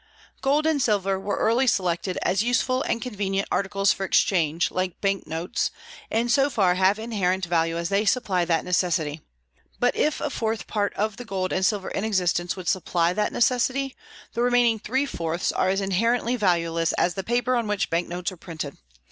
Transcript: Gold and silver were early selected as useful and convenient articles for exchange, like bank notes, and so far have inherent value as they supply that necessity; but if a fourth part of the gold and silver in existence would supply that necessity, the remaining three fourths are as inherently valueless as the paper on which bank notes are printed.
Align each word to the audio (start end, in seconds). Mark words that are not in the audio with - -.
Gold 0.41 0.65
and 0.65 0.81
silver 0.81 1.19
were 1.19 1.37
early 1.37 1.67
selected 1.67 2.17
as 2.23 2.41
useful 2.41 2.81
and 2.81 2.99
convenient 3.03 3.47
articles 3.51 3.93
for 3.93 4.03
exchange, 4.03 4.71
like 4.71 4.99
bank 4.99 5.27
notes, 5.27 5.69
and 6.09 6.31
so 6.31 6.49
far 6.49 6.73
have 6.73 6.97
inherent 6.97 7.45
value 7.45 7.77
as 7.77 7.89
they 7.89 8.03
supply 8.05 8.43
that 8.43 8.65
necessity; 8.65 9.21
but 9.79 9.95
if 9.95 10.19
a 10.19 10.31
fourth 10.31 10.65
part 10.65 10.91
of 10.95 11.17
the 11.17 11.23
gold 11.23 11.53
and 11.53 11.67
silver 11.67 11.89
in 11.89 12.03
existence 12.03 12.55
would 12.55 12.67
supply 12.67 13.13
that 13.13 13.31
necessity, 13.31 13.95
the 14.33 14.41
remaining 14.41 14.79
three 14.79 15.05
fourths 15.05 15.51
are 15.51 15.69
as 15.69 15.81
inherently 15.81 16.35
valueless 16.35 16.93
as 16.93 17.13
the 17.13 17.23
paper 17.23 17.55
on 17.55 17.67
which 17.67 17.91
bank 17.91 18.07
notes 18.07 18.31
are 18.31 18.37
printed. 18.37 18.77